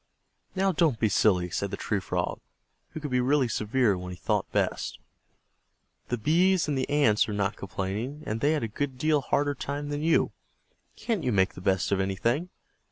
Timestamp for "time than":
9.53-10.01